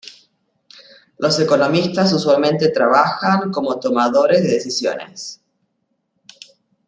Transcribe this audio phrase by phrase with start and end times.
[1.19, 5.43] Los economistas usualmente trabajan como tomador de decisiones.